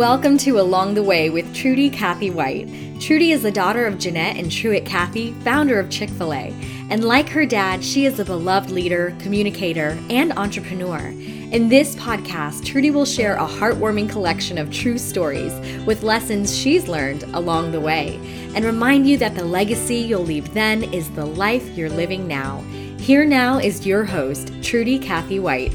Welcome 0.00 0.38
to 0.38 0.58
Along 0.58 0.94
the 0.94 1.02
Way 1.02 1.28
with 1.28 1.54
Trudy 1.54 1.90
Cathy 1.90 2.30
White. 2.30 2.70
Trudy 3.02 3.32
is 3.32 3.42
the 3.42 3.50
daughter 3.50 3.84
of 3.84 3.98
Jeannette 3.98 4.38
and 4.38 4.50
Truett 4.50 4.86
Cathy, 4.86 5.32
founder 5.44 5.78
of 5.78 5.90
Chick 5.90 6.08
fil 6.08 6.32
A. 6.32 6.54
And 6.88 7.04
like 7.04 7.28
her 7.28 7.44
dad, 7.44 7.84
she 7.84 8.06
is 8.06 8.18
a 8.18 8.24
beloved 8.24 8.70
leader, 8.70 9.14
communicator, 9.18 9.98
and 10.08 10.32
entrepreneur. 10.32 11.08
In 11.08 11.68
this 11.68 11.96
podcast, 11.96 12.64
Trudy 12.64 12.90
will 12.90 13.04
share 13.04 13.34
a 13.34 13.46
heartwarming 13.46 14.08
collection 14.08 14.56
of 14.56 14.72
true 14.72 14.96
stories 14.96 15.52
with 15.84 16.02
lessons 16.02 16.56
she's 16.56 16.88
learned 16.88 17.24
along 17.34 17.70
the 17.70 17.80
way 17.80 18.18
and 18.54 18.64
remind 18.64 19.06
you 19.06 19.18
that 19.18 19.34
the 19.34 19.44
legacy 19.44 19.96
you'll 19.96 20.22
leave 20.22 20.54
then 20.54 20.82
is 20.94 21.10
the 21.10 21.26
life 21.26 21.76
you're 21.76 21.90
living 21.90 22.26
now. 22.26 22.62
Here 22.96 23.26
now 23.26 23.58
is 23.58 23.86
your 23.86 24.06
host, 24.06 24.50
Trudy 24.62 24.98
Cathy 24.98 25.38
White. 25.38 25.74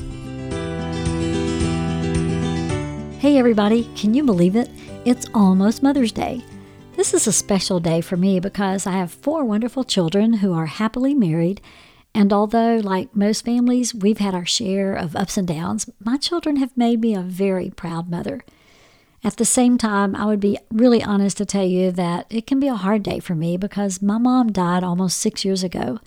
Hey, 3.19 3.37
everybody, 3.37 3.89
can 3.95 4.13
you 4.13 4.23
believe 4.23 4.57
it? 4.57 4.69
It's 5.05 5.25
almost 5.33 5.81
Mother's 5.81 6.11
Day. 6.11 6.43
This 6.95 7.13
is 7.13 7.25
a 7.25 7.31
special 7.31 7.79
day 7.79 8.01
for 8.01 8.17
me 8.17 8.41
because 8.41 8.85
I 8.85 8.91
have 8.91 9.09
four 9.09 9.45
wonderful 9.45 9.85
children 9.85 10.33
who 10.33 10.53
are 10.53 10.65
happily 10.65 11.13
married. 11.15 11.61
And 12.13 12.33
although, 12.33 12.75
like 12.75 13.15
most 13.15 13.45
families, 13.45 13.95
we've 13.95 14.17
had 14.17 14.35
our 14.35 14.45
share 14.45 14.93
of 14.93 15.15
ups 15.15 15.37
and 15.37 15.47
downs, 15.47 15.89
my 16.03 16.17
children 16.17 16.57
have 16.57 16.75
made 16.77 16.99
me 16.99 17.15
a 17.15 17.21
very 17.21 17.69
proud 17.69 18.09
mother. 18.11 18.43
At 19.23 19.37
the 19.37 19.45
same 19.45 19.77
time, 19.77 20.13
I 20.13 20.25
would 20.25 20.41
be 20.41 20.59
really 20.69 21.01
honest 21.01 21.37
to 21.37 21.45
tell 21.45 21.65
you 21.65 21.91
that 21.93 22.27
it 22.29 22.45
can 22.45 22.59
be 22.59 22.67
a 22.67 22.75
hard 22.75 23.01
day 23.01 23.19
for 23.19 23.33
me 23.33 23.55
because 23.55 24.01
my 24.01 24.17
mom 24.17 24.51
died 24.51 24.83
almost 24.83 25.17
six 25.17 25.43
years 25.45 25.63
ago. 25.63 25.99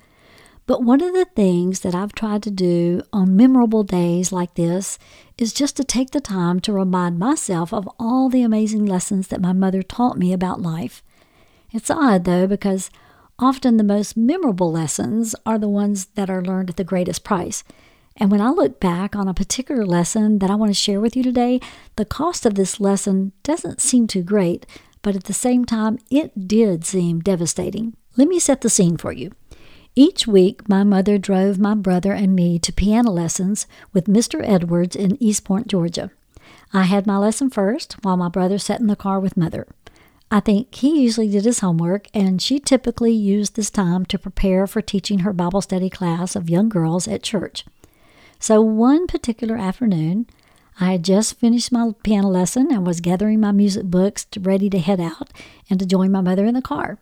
But 0.69 0.83
one 0.83 1.01
of 1.01 1.15
the 1.15 1.25
things 1.25 1.81
that 1.81 1.95
I've 1.95 2.13
tried 2.13 2.43
to 2.43 2.51
do 2.51 3.01
on 3.11 3.35
memorable 3.35 3.85
days 3.85 4.33
like 4.33 4.53
this 4.53 4.99
is 5.39 5.55
just 5.55 5.79
to 5.79 5.83
take 5.83 6.11
the 6.11 6.21
time 6.21 6.61
to 6.61 6.75
remind 6.75 7.19
myself 7.19 7.73
of 7.73 7.89
all 7.99 8.29
the 8.29 8.43
amazing 8.43 8.85
lessons 8.85 9.29
that 9.29 9.41
my 9.41 9.55
mother 9.55 9.83
taught 9.83 10.19
me 10.19 10.31
about 10.31 10.61
life. 10.61 11.03
It's 11.73 11.91
odd, 11.91 12.25
though, 12.25 12.47
because 12.47 12.91
often 13.39 13.79
the 13.79 13.83
most 13.83 14.15
memorable 14.15 14.71
lessons 14.71 15.35
are 15.47 15.59
the 15.59 15.71
ones 15.71 16.05
that 16.17 16.29
are 16.29 16.45
learned 16.45 16.69
at 16.69 16.77
the 16.77 16.85
greatest 16.85 17.25
price. 17.25 17.65
And 18.19 18.31
when 18.31 18.43
I 18.43 18.51
look 18.51 18.79
back 18.79 19.17
on 19.17 19.27
a 19.27 19.33
particular 19.33 19.87
lesson 19.87 20.39
that 20.41 20.51
I 20.51 20.55
want 20.55 20.69
to 20.69 20.75
share 20.75 21.01
with 21.01 21.17
you 21.17 21.23
today, 21.23 21.63
the 21.97 22.05
cost 22.05 22.45
of 22.45 22.57
this 22.57 22.79
lesson 22.79 23.33
doesn't 23.43 23.81
seem 23.81 24.07
too 24.07 24.23
great, 24.23 24.67
but 25.01 25.17
at 25.17 25.25
the 25.25 25.33
same 25.33 25.65
time, 25.65 25.99
it 26.11 26.47
did 26.47 26.85
seem 26.85 27.21
devastating. 27.21 27.97
Let 28.19 28.29
me 28.29 28.39
set 28.39 28.61
the 28.61 28.69
scene 28.69 28.99
for 28.99 29.13
you. 29.13 29.33
Each 29.95 30.27
week, 30.27 30.69
my 30.69 30.85
mother 30.85 31.19
drove 31.19 31.59
my 31.59 31.75
brother 31.75 32.13
and 32.13 32.35
me 32.37 32.59
to 32.61 32.73
piano 32.73 33.11
lessons 33.11 33.67
with 33.93 34.07
Mr. 34.07 34.41
Edwards 34.47 34.95
in 34.95 35.21
East 35.23 35.45
Point, 35.45 35.67
Georgia. 35.67 36.11
I 36.73 36.85
had 36.85 37.07
my 37.07 37.17
lesson 37.17 37.51
first, 37.51 37.95
while 38.03 38.17
my 38.17 38.29
brother 38.29 38.59
sat 38.59 38.81
in 38.81 38.87
the 38.87 38.97
car 38.97 39.19
with 39.19 39.37
mother. 39.37 39.67
I 40.31 40.41
think 40.41 40.75
he 40.75 41.01
usually 41.01 41.29
did 41.31 41.47
his 41.47 41.61
homework, 41.61 42.07
and 42.13 42.41
she 42.41 42.61
typically 42.61 43.13
used 43.13 43.57
this 43.57 43.71
time 43.71 44.05
to 44.07 44.19
prepare 44.19 44.67
for 44.67 44.83
teaching 44.83 45.21
her 45.21 45.33
Bible 45.33 45.63
study 45.63 45.89
class 45.89 46.37
of 46.37 46.51
young 46.51 46.69
girls 46.69 47.09
at 47.09 47.23
church. 47.23 47.65
So 48.39 48.61
one 48.61 49.07
particular 49.07 49.57
afternoon, 49.57 50.27
I 50.79 50.93
had 50.93 51.05
just 51.05 51.41
finished 51.41 51.73
my 51.73 51.93
piano 52.03 52.29
lesson 52.29 52.71
and 52.71 52.87
was 52.87 53.01
gathering 53.01 53.41
my 53.41 53.53
music 53.53 53.85
books 53.85 54.27
ready 54.39 54.71
to 54.71 54.79
head 54.79 55.01
out 55.01 55.31
and 55.69 55.81
to 55.81 55.87
join 55.87 56.13
my 56.13 56.21
mother 56.21 56.45
in 56.45 56.55
the 56.55 56.63
car. 56.63 56.99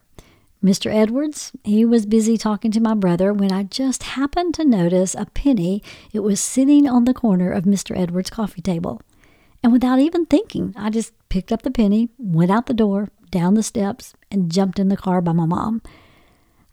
Mr. 0.67 0.93
Edwards, 0.93 1.53
he 1.63 1.85
was 1.85 2.07
busy 2.07 2.37
talking 2.37 2.73
to 2.73 2.81
my 2.81 2.93
brother 2.93 3.33
when 3.33 3.53
I 3.53 3.63
just 3.63 4.03
happened 4.03 4.53
to 4.55 4.65
notice 4.65 5.15
a 5.15 5.27
penny. 5.27 5.81
It 6.13 6.21
was 6.21 6.41
sitting 6.41 6.89
on 6.89 7.05
the 7.05 7.15
corner 7.15 7.53
of 7.53 7.63
Mr. 7.63 7.97
Edwards' 7.97 8.31
coffee 8.31 8.63
table. 8.63 9.01
And 9.63 9.73
without 9.73 10.01
even 10.01 10.27
thinking, 10.27 10.75
I 10.77 10.91
just 10.91 11.13
picked 11.29 11.53
up 11.53 11.63
the 11.63 11.71
penny, 11.71 12.09
went 12.19 12.51
out 12.51 12.67
the 12.67 12.75
door, 12.75 13.11
down 13.31 13.55
the 13.55 13.63
steps, 13.63 14.15
and 14.29 14.51
jumped 14.51 14.81
in 14.81 14.89
the 14.89 14.97
car 14.97 15.21
by 15.21 15.31
my 15.31 15.47
mom. 15.47 15.83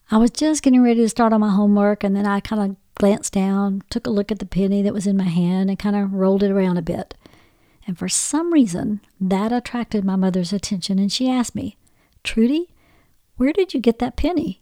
I 0.10 0.18
was 0.18 0.32
just 0.32 0.64
getting 0.64 0.82
ready 0.82 1.02
to 1.02 1.10
start 1.10 1.32
on 1.32 1.42
my 1.42 1.52
homework, 1.52 2.04
and 2.04 2.16
then 2.16 2.26
I 2.26 2.40
kind 2.40 2.72
of 2.72 2.76
glanced 2.96 3.34
down, 3.34 3.84
took 3.92 4.08
a 4.08 4.12
look 4.12 4.32
at 4.32 4.40
the 4.40 4.48
penny 4.48 4.82
that 4.82 4.94
was 4.96 5.06
in 5.06 5.18
my 5.18 5.30
hand, 5.30 5.70
and 5.70 5.78
kind 5.78 5.96
of 5.96 6.14
rolled 6.14 6.42
it 6.42 6.50
around 6.50 6.78
a 6.78 6.82
bit. 6.82 7.14
And 7.86 7.96
for 7.96 8.10
some 8.10 8.52
reason, 8.52 9.02
that 9.22 9.52
attracted 9.52 10.04
my 10.04 10.16
mother's 10.16 10.52
attention, 10.52 10.98
and 10.98 11.12
she 11.12 11.30
asked 11.30 11.54
me, 11.54 11.78
Trudy, 12.24 12.70
where 13.38 13.54
did 13.54 13.74
you 13.74 13.80
get 13.80 14.00
that 14.00 14.16
penny? 14.16 14.62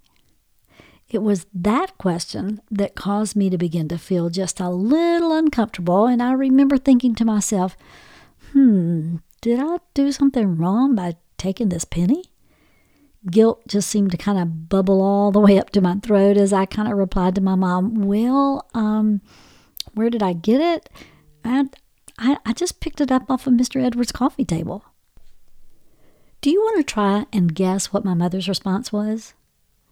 It 1.09 1.21
was 1.21 1.45
that 1.53 1.97
question 1.97 2.61
that 2.71 2.95
caused 2.95 3.35
me 3.35 3.49
to 3.49 3.57
begin 3.57 3.89
to 3.89 3.97
feel 3.97 4.29
just 4.29 4.61
a 4.61 4.69
little 4.69 5.33
uncomfortable, 5.33 6.07
and 6.07 6.23
I 6.23 6.31
remember 6.31 6.77
thinking 6.77 7.15
to 7.15 7.25
myself, 7.25 7.75
hmm, 8.51 9.17
did 9.41 9.59
I 9.59 9.79
do 9.93 10.11
something 10.13 10.55
wrong 10.55 10.95
by 10.95 11.17
taking 11.37 11.69
this 11.69 11.83
penny? 11.83 12.23
Guilt 13.29 13.61
just 13.67 13.89
seemed 13.89 14.11
to 14.11 14.17
kind 14.17 14.39
of 14.39 14.69
bubble 14.69 15.01
all 15.01 15.31
the 15.31 15.39
way 15.39 15.59
up 15.59 15.69
to 15.71 15.81
my 15.81 15.95
throat 15.95 16.37
as 16.37 16.53
I 16.53 16.65
kind 16.65 16.89
of 16.89 16.97
replied 16.97 17.35
to 17.35 17.41
my 17.41 17.55
mom, 17.55 17.95
Well, 17.95 18.65
um, 18.73 19.21
where 19.93 20.09
did 20.09 20.23
I 20.23 20.33
get 20.33 20.61
it? 20.61 20.89
And 21.43 21.75
I, 22.17 22.37
I 22.45 22.53
just 22.53 22.79
picked 22.79 23.01
it 23.01 23.11
up 23.11 23.29
off 23.29 23.47
of 23.47 23.53
Mr. 23.53 23.83
Edwards' 23.83 24.11
coffee 24.11 24.45
table. 24.45 24.85
Do 26.41 26.49
you 26.49 26.59
want 26.59 26.77
to 26.77 26.83
try 26.83 27.27
and 27.31 27.53
guess 27.53 27.93
what 27.93 28.03
my 28.03 28.15
mother's 28.15 28.49
response 28.49 28.91
was? 28.91 29.35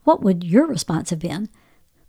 What 0.02 0.20
would 0.20 0.42
your 0.42 0.66
response 0.66 1.10
have 1.10 1.20
been? 1.20 1.48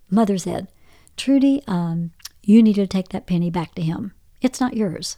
Mother 0.10 0.40
said, 0.40 0.68
Trudy, 1.16 1.62
um, 1.68 2.10
you 2.42 2.64
need 2.64 2.74
to 2.74 2.88
take 2.88 3.10
that 3.10 3.28
penny 3.28 3.52
back 3.52 3.76
to 3.76 3.84
him. 3.84 4.14
It's 4.42 4.60
not 4.60 4.76
yours. 4.76 5.18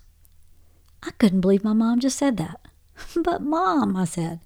I 1.01 1.11
couldn't 1.11 1.39
believe 1.39 1.63
my 1.63 1.71
mom 1.71 2.01
just 2.01 2.17
said 2.17 2.35
that. 2.35 2.59
but, 3.15 3.41
Mom, 3.41 3.95
I 3.95 4.03
said, 4.03 4.41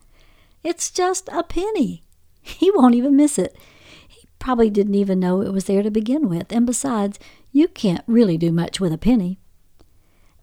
it's 0.63 0.91
just 0.91 1.27
a 1.29 1.41
penny. 1.41 2.03
He 2.41 2.69
won't 2.69 2.95
even 2.95 3.15
miss 3.15 3.39
it. 3.39 3.57
He 4.07 4.27
probably 4.37 4.69
didn't 4.69 4.95
even 4.95 5.19
know 5.19 5.41
it 5.41 5.53
was 5.53 5.65
there 5.65 5.81
to 5.81 5.89
begin 5.89 6.29
with. 6.29 6.51
And 6.51 6.67
besides, 6.67 7.17
you 7.51 7.67
can't 7.67 8.03
really 8.05 8.37
do 8.37 8.51
much 8.51 8.79
with 8.79 8.93
a 8.93 8.97
penny. 8.97 9.39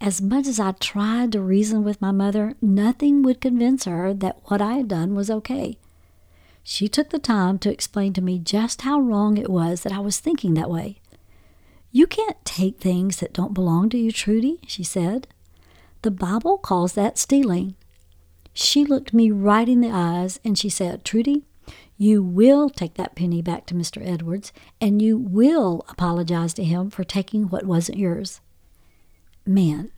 As 0.01 0.21
much 0.21 0.47
as 0.47 0.61
I 0.61 0.73
tried 0.73 1.33
to 1.33 1.41
reason 1.41 1.85
with 1.85 2.01
my 2.01 2.11
mother, 2.11 2.55
nothing 2.61 3.23
would 3.23 3.41
convince 3.41 3.85
her 3.85 4.13
that 4.15 4.39
what 4.45 4.61
I 4.61 4.75
had 4.75 4.89
done 4.89 5.15
was 5.15 5.31
okay. 5.31 5.79
She 6.63 6.89
took 6.89 7.11
the 7.11 7.19
time 7.19 7.59
to 7.61 7.71
explain 7.71 8.13
to 8.15 8.23
me 8.23 8.39
just 8.39 8.83
how 8.83 8.99
wrong 8.99 9.37
it 9.37 9.51
was 9.51 9.83
that 9.83 9.93
I 9.93 10.01
was 10.01 10.19
thinking 10.19 10.55
that 10.55 10.71
way. 10.71 10.99
You 11.93 12.07
can't 12.07 12.43
take 12.45 12.81
things 12.81 13.19
that 13.19 13.33
don't 13.33 13.55
belong 13.55 13.89
to 13.91 13.99
you, 13.99 14.11
Trudy, 14.11 14.59
she 14.67 14.83
said. 14.83 15.29
The 16.03 16.11
Bible 16.11 16.59
calls 16.59 16.95
that 16.95 17.19
stealing. 17.19 17.77
She 18.53 18.85
looked 18.85 19.15
me 19.15 19.31
right 19.31 19.69
in 19.69 19.81
the 19.81 19.91
eyes 19.91 20.41
and 20.45 20.59
she 20.59 20.69
said, 20.69 21.05
Trudy, 21.05 21.45
you 21.97 22.23
will 22.23 22.69
take 22.69 22.95
that 22.95 23.15
penny 23.15 23.43
back 23.43 23.67
to 23.67 23.75
Mr. 23.75 24.07
Edwards 24.07 24.53
and 24.81 25.01
you 25.01 25.17
will 25.17 25.85
apologize 25.89 26.53
to 26.55 26.65
him 26.65 26.91
for 26.91 27.05
taking 27.05 27.45
what 27.45 27.65
wasn't 27.65 27.99
yours. 27.99 28.41
Man, 29.47 29.91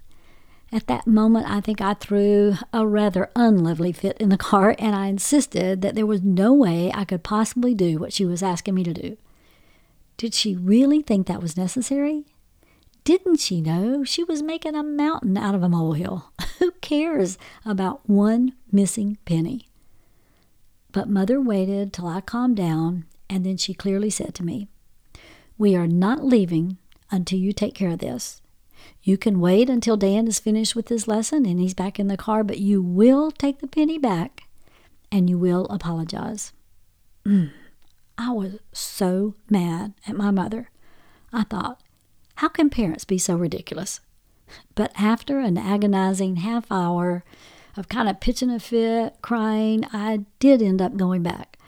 at 0.73 0.89
that 0.89 1.07
moment, 1.07 1.49
I 1.49 1.61
think 1.61 1.81
I 1.81 1.95
threw 1.95 2.55
a 2.73 2.87
rather 2.87 3.31
unlovely 3.37 3.93
fit 3.93 4.17
in 4.19 4.29
the 4.29 4.37
car 4.51 4.75
and 4.79 4.95
I 4.95 5.07
insisted 5.07 5.83
that 5.83 5.95
there 5.95 6.07
was 6.07 6.23
no 6.23 6.53
way 6.53 6.91
I 6.93 7.05
could 7.05 7.23
possibly 7.23 7.75
do 7.75 7.99
what 7.99 8.13
she 8.13 8.25
was 8.25 8.43
asking 8.43 8.75
me 8.75 8.85
to 8.85 8.93
do. 8.93 9.17
Did 10.17 10.35
she 10.35 10.57
really 10.57 11.03
think 11.03 11.27
that 11.27 11.43
was 11.43 11.57
necessary? 11.57 12.25
Didn't 13.05 13.39
she 13.39 13.61
know 13.61 14.03
she 14.03 14.25
was 14.25 14.43
making 14.43 14.75
a 14.75 14.83
mountain 14.83 15.37
out 15.37 15.55
of 15.55 15.63
a 15.63 15.69
molehill? 15.69 16.33
Who 16.59 16.73
cares 16.81 17.39
about 17.65 18.09
one 18.09 18.55
missing 18.73 19.19
penny? 19.25 19.69
But 20.91 21.09
Mother 21.09 21.41
waited 21.41 21.93
till 21.93 22.09
I 22.09 22.21
calmed 22.21 22.57
down, 22.57 23.05
and 23.29 23.47
then 23.47 23.59
she 23.59 23.75
clearly 23.75 24.11
said 24.11 24.35
to 24.35 24.45
me, 24.45 24.67
We 25.57 25.77
are 25.77 25.87
not 25.87 26.25
leaving 26.25 26.79
until 27.11 27.39
you 27.39 27.53
take 27.53 27.75
care 27.75 27.91
of 27.91 27.99
this. 27.99 28.41
You 29.03 29.17
can 29.17 29.41
wait 29.41 29.71
until 29.71 29.97
Dan 29.97 30.27
is 30.27 30.39
finished 30.39 30.75
with 30.75 30.89
his 30.89 31.07
lesson 31.07 31.47
and 31.47 31.61
he's 31.61 31.75
back 31.75 31.99
in 31.99 32.09
the 32.09 32.17
car, 32.17 32.43
but 32.43 32.59
you 32.59 32.83
will 32.83 33.31
take 33.31 33.61
the 33.61 33.69
penny 33.69 33.99
back 33.99 34.43
and 35.13 35.31
you 35.31 35.39
will 35.39 35.67
apologize. 35.67 36.53
Mm. 37.25 37.53
I 38.19 38.33
was 38.33 38.59
so 38.73 39.35
mad 39.49 39.95
at 40.07 40.17
my 40.17 40.31
mother. 40.31 40.71
I 41.33 41.45
thought, 41.45 41.81
how 42.37 42.49
can 42.49 42.71
parents 42.71 43.05
be 43.05 43.19
so 43.19 43.37
ridiculous? 43.37 44.01
But 44.75 44.93
after 44.99 45.39
an 45.39 45.59
agonizing 45.59 46.37
half 46.37 46.71
hour 46.71 47.25
of 47.77 47.89
kind 47.89 48.09
of 48.09 48.21
pitching 48.21 48.51
a 48.51 48.59
fit, 48.59 49.17
crying, 49.23 49.85
I 49.93 50.25
did 50.39 50.63
end 50.63 50.81
up 50.81 50.97
going 50.97 51.23
back. 51.23 51.59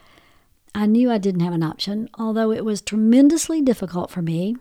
I 0.75 0.87
knew 0.87 1.11
I 1.11 1.19
didn't 1.19 1.41
have 1.41 1.55
an 1.55 1.63
option, 1.63 2.09
although 2.19 2.51
it 2.51 2.65
was 2.65 2.81
tremendously 2.81 3.61
difficult 3.61 4.11
for 4.11 4.23
me. 4.23 4.57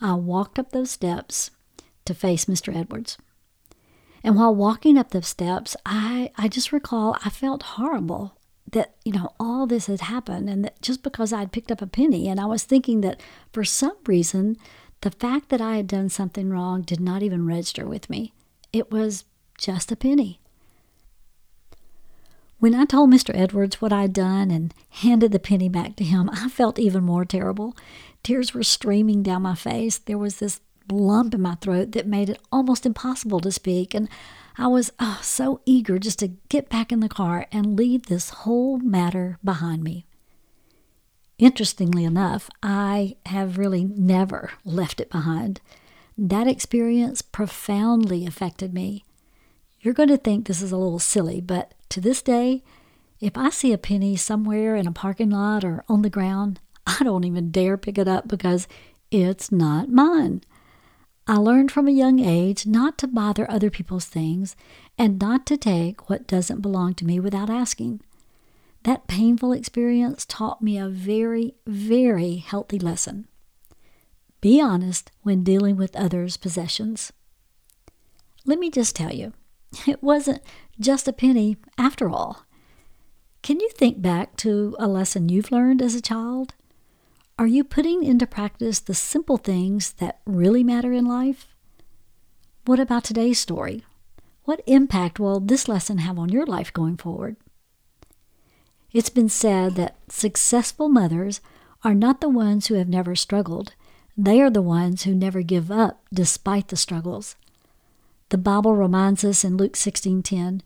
I 0.00 0.14
walked 0.14 0.58
up 0.58 0.70
those 0.70 0.90
steps 0.90 1.50
to 2.04 2.14
face 2.14 2.46
Mr. 2.46 2.74
Edwards. 2.74 3.18
And 4.22 4.36
while 4.36 4.54
walking 4.54 4.98
up 4.98 5.10
the 5.10 5.22
steps, 5.22 5.76
I, 5.86 6.30
I 6.36 6.48
just 6.48 6.72
recall 6.72 7.16
I 7.24 7.30
felt 7.30 7.62
horrible 7.62 8.36
that, 8.72 8.94
you 9.04 9.12
know, 9.12 9.32
all 9.40 9.66
this 9.66 9.86
had 9.86 10.02
happened 10.02 10.48
and 10.48 10.64
that 10.64 10.80
just 10.82 11.02
because 11.02 11.32
I'd 11.32 11.52
picked 11.52 11.72
up 11.72 11.82
a 11.82 11.86
penny 11.86 12.28
and 12.28 12.38
I 12.38 12.44
was 12.44 12.64
thinking 12.64 13.00
that 13.00 13.20
for 13.52 13.64
some 13.64 13.96
reason, 14.06 14.56
the 15.00 15.10
fact 15.10 15.48
that 15.48 15.60
I 15.60 15.76
had 15.76 15.86
done 15.86 16.08
something 16.08 16.50
wrong 16.50 16.82
did 16.82 17.00
not 17.00 17.22
even 17.22 17.46
register 17.46 17.86
with 17.86 18.10
me. 18.10 18.32
It 18.72 18.90
was 18.90 19.24
just 19.56 19.90
a 19.90 19.96
penny. 19.96 20.40
When 22.58 22.74
I 22.74 22.84
told 22.84 23.10
Mr. 23.10 23.34
Edwards 23.34 23.80
what 23.80 23.92
I'd 23.92 24.12
done 24.12 24.50
and 24.50 24.74
handed 24.90 25.32
the 25.32 25.38
penny 25.38 25.70
back 25.70 25.96
to 25.96 26.04
him, 26.04 26.28
I 26.30 26.50
felt 26.50 26.78
even 26.78 27.04
more 27.04 27.24
terrible. 27.24 27.74
Tears 28.22 28.52
were 28.52 28.62
streaming 28.62 29.22
down 29.22 29.42
my 29.42 29.54
face. 29.54 29.96
There 29.96 30.18
was 30.18 30.36
this 30.36 30.60
lump 30.90 31.34
in 31.34 31.42
my 31.42 31.54
throat 31.56 31.92
that 31.92 32.06
made 32.06 32.30
it 32.30 32.40
almost 32.50 32.86
impossible 32.86 33.40
to 33.40 33.52
speak, 33.52 33.94
and 33.94 34.08
I 34.58 34.66
was 34.66 34.92
oh, 34.98 35.20
so 35.22 35.60
eager 35.64 35.98
just 35.98 36.18
to 36.18 36.32
get 36.48 36.68
back 36.68 36.92
in 36.92 37.00
the 37.00 37.08
car 37.08 37.46
and 37.52 37.76
leave 37.76 38.06
this 38.06 38.30
whole 38.30 38.78
matter 38.78 39.38
behind 39.42 39.82
me. 39.82 40.06
Interestingly 41.38 42.04
enough, 42.04 42.50
I 42.62 43.16
have 43.26 43.56
really 43.56 43.84
never 43.84 44.50
left 44.64 45.00
it 45.00 45.10
behind. 45.10 45.60
That 46.18 46.46
experience 46.46 47.22
profoundly 47.22 48.26
affected 48.26 48.74
me. 48.74 49.04
You're 49.80 49.94
going 49.94 50.10
to 50.10 50.18
think 50.18 50.46
this 50.46 50.60
is 50.60 50.72
a 50.72 50.76
little 50.76 50.98
silly, 50.98 51.40
but 51.40 51.72
to 51.88 52.00
this 52.00 52.20
day, 52.20 52.62
if 53.20 53.38
I 53.38 53.48
see 53.48 53.72
a 53.72 53.78
penny 53.78 54.16
somewhere 54.16 54.76
in 54.76 54.86
a 54.86 54.92
parking 54.92 55.30
lot 55.30 55.64
or 55.64 55.84
on 55.88 56.02
the 56.02 56.10
ground, 56.10 56.60
I 56.86 56.98
don't 57.02 57.24
even 57.24 57.50
dare 57.50 57.78
pick 57.78 57.96
it 57.96 58.08
up 58.08 58.28
because 58.28 58.68
it's 59.10 59.50
not 59.50 59.88
mine. 59.88 60.42
I 61.30 61.36
learned 61.36 61.70
from 61.70 61.86
a 61.86 61.92
young 61.92 62.18
age 62.18 62.66
not 62.66 62.98
to 62.98 63.06
bother 63.06 63.48
other 63.48 63.70
people's 63.70 64.06
things 64.06 64.56
and 64.98 65.16
not 65.20 65.46
to 65.46 65.56
take 65.56 66.10
what 66.10 66.26
doesn't 66.26 66.60
belong 66.60 66.94
to 66.94 67.04
me 67.04 67.20
without 67.20 67.48
asking. 67.48 68.00
That 68.82 69.06
painful 69.06 69.52
experience 69.52 70.26
taught 70.26 70.60
me 70.60 70.76
a 70.76 70.88
very, 70.88 71.54
very 71.68 72.38
healthy 72.38 72.80
lesson. 72.80 73.28
Be 74.40 74.60
honest 74.60 75.12
when 75.22 75.44
dealing 75.44 75.76
with 75.76 75.94
others' 75.94 76.36
possessions. 76.36 77.12
Let 78.44 78.58
me 78.58 78.68
just 78.68 78.96
tell 78.96 79.14
you, 79.14 79.32
it 79.86 80.02
wasn't 80.02 80.42
just 80.80 81.06
a 81.06 81.12
penny 81.12 81.58
after 81.78 82.10
all. 82.10 82.44
Can 83.44 83.60
you 83.60 83.70
think 83.76 84.02
back 84.02 84.34
to 84.38 84.74
a 84.80 84.88
lesson 84.88 85.28
you've 85.28 85.52
learned 85.52 85.80
as 85.80 85.94
a 85.94 86.02
child? 86.02 86.54
Are 87.40 87.46
you 87.46 87.64
putting 87.64 88.04
into 88.04 88.26
practice 88.26 88.80
the 88.80 88.92
simple 88.92 89.38
things 89.38 89.92
that 89.92 90.20
really 90.26 90.62
matter 90.62 90.92
in 90.92 91.06
life? 91.06 91.48
What 92.66 92.78
about 92.78 93.02
today's 93.02 93.40
story? 93.40 93.82
What 94.44 94.60
impact 94.66 95.18
will 95.18 95.40
this 95.40 95.66
lesson 95.66 95.96
have 95.96 96.18
on 96.18 96.28
your 96.28 96.44
life 96.44 96.70
going 96.70 96.98
forward? 96.98 97.36
It's 98.92 99.08
been 99.08 99.30
said 99.30 99.74
that 99.76 99.96
successful 100.10 100.90
mothers 100.90 101.40
are 101.82 101.94
not 101.94 102.20
the 102.20 102.28
ones 102.28 102.66
who 102.66 102.74
have 102.74 102.90
never 102.90 103.16
struggled. 103.16 103.72
They 104.18 104.42
are 104.42 104.50
the 104.50 104.60
ones 104.60 105.04
who 105.04 105.14
never 105.14 105.40
give 105.40 105.70
up 105.70 106.02
despite 106.12 106.68
the 106.68 106.76
struggles. 106.76 107.36
The 108.28 108.36
Bible 108.36 108.76
reminds 108.76 109.24
us 109.24 109.44
in 109.44 109.56
Luke 109.56 109.78
16:10, 109.78 110.60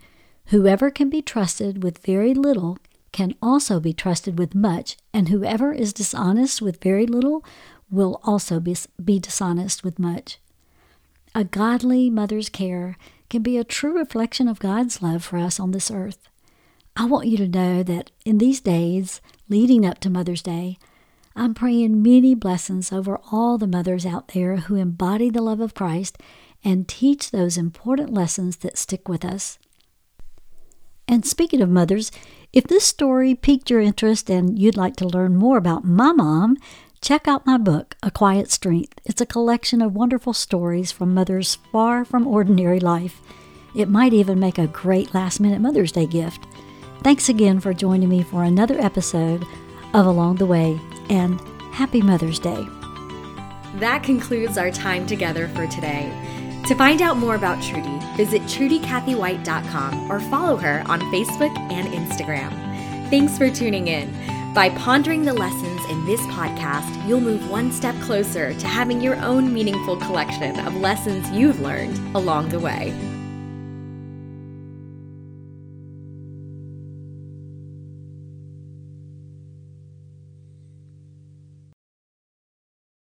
whoever 0.47 0.91
can 0.91 1.09
be 1.09 1.23
trusted 1.23 1.85
with 1.85 1.99
very 2.05 2.35
little 2.35 2.79
can 3.15 3.37
also 3.41 3.79
be 3.79 3.93
trusted 3.93 4.37
with 4.41 4.57
much, 4.57 4.97
and 5.13 5.29
whoever 5.29 5.73
is 5.73 5.93
dishonest 5.93 6.61
with 6.61 6.83
very 6.83 7.07
little 7.07 7.45
will 7.89 8.21
also 8.25 8.59
be, 8.59 8.77
be 9.03 9.21
dishonest 9.21 9.85
with 9.85 10.01
much. 10.01 10.41
A 11.33 11.45
godly 11.45 12.11
mother's 12.11 12.49
care 12.49 12.99
can 13.31 13.41
be 13.41 13.57
a 13.57 13.63
true 13.63 13.97
reflection 13.97 14.49
of 14.49 14.59
God's 14.59 15.01
love 15.01 15.23
for 15.23 15.39
us 15.39 15.61
on 15.61 15.71
this 15.71 15.93
earth. 15.93 16.29
I 16.97 17.05
want 17.05 17.29
you 17.29 17.37
to 17.37 17.47
know 17.47 17.85
that 17.85 18.11
in 18.25 18.39
these 18.39 18.61
days 18.61 19.21
leading 19.49 19.87
up 19.87 20.01
to 20.01 20.11
Mother's 20.11 20.43
Day, 20.43 20.77
I'm 21.37 21.55
praying 21.55 22.03
many 22.03 22.35
blessings 22.35 22.93
over 22.93 23.21
all 23.31 23.59
the 23.59 23.69
mothers 23.69 24.05
out 24.05 24.29
there 24.29 24.57
who 24.57 24.75
embody 24.75 25.31
the 25.31 25.41
love 25.41 25.61
of 25.61 25.75
Christ 25.75 26.19
and 26.65 26.89
teach 26.89 27.31
those 27.31 27.57
important 27.57 28.13
lessons 28.13 28.57
that 28.57 28.77
stick 28.77 29.09
with 29.09 29.25
us. 29.25 29.57
And 31.07 31.25
speaking 31.25 31.61
of 31.61 31.69
mothers, 31.69 32.11
if 32.53 32.65
this 32.65 32.85
story 32.85 33.35
piqued 33.35 33.71
your 33.71 33.81
interest 33.81 34.31
and 34.31 34.59
you'd 34.59 34.77
like 34.77 34.97
to 34.97 35.09
learn 35.09 35.37
more 35.37 35.59
about 35.59 35.85
my 35.85 36.13
mom, 36.13 36.57
check 37.01 37.29
out 37.29 37.47
my 37.47 37.59
book, 37.59 37.97
A 38.03 38.11
Quiet 38.11 38.51
Strength. 38.51 39.01
It's 39.05 39.21
a 39.21 39.27
collection 39.27 39.83
of 39.83 39.95
wonderful 39.95 40.33
stories 40.33 40.91
from 40.93 41.13
mothers 41.13 41.59
far 41.71 42.05
from 42.05 42.27
ordinary 42.27 42.81
life. 42.81 43.21
It 43.77 43.89
might 43.89 44.13
even 44.13 44.39
make 44.39 44.57
a 44.57 44.69
great 44.69 45.13
last 45.13 45.41
minute 45.41 45.61
Mother's 45.61 45.93
Day 45.93 46.07
gift. 46.07 46.47
Thanks 47.03 47.29
again 47.29 47.61
for 47.61 47.75
joining 47.75 48.09
me 48.09 48.23
for 48.23 48.45
another 48.45 48.81
episode 48.81 49.45
of 49.93 50.07
Along 50.07 50.37
the 50.37 50.47
Way, 50.47 50.81
and 51.11 51.41
happy 51.73 52.01
Mother's 52.01 52.39
Day. 52.39 52.67
That 53.75 54.03
concludes 54.05 54.57
our 54.57 54.71
time 54.71 55.07
together 55.07 55.49
for 55.49 55.67
today. 55.67 56.11
To 56.67 56.75
find 56.75 57.03
out 57.03 57.19
more 57.19 57.35
about 57.35 57.63
Trudy, 57.63 57.99
visit 58.17 58.41
trudycathywhite.com 58.43 60.11
or 60.11 60.19
follow 60.19 60.57
her 60.57 60.83
on 60.87 60.99
Facebook 61.13 61.55
and 61.71 61.89
Instagram. 61.89 62.51
Thanks 63.11 63.37
for 63.37 63.51
tuning 63.51 63.89
in. 63.89 64.11
By 64.55 64.71
pondering 64.71 65.25
the 65.25 65.35
lessons 65.35 65.85
in 65.91 66.07
this 66.07 66.23
podcast, 66.23 67.07
you'll 67.07 67.21
move 67.21 67.51
one 67.51 67.71
step 67.71 67.95
closer 68.01 68.55
to 68.55 68.67
having 68.67 69.03
your 69.03 69.17
own 69.17 69.53
meaningful 69.53 69.99
collection 69.99 70.59
of 70.61 70.75
lessons 70.77 71.31
you've 71.33 71.61
learned 71.61 71.99
along 72.17 72.49
the 72.49 72.61
way. 72.61 73.14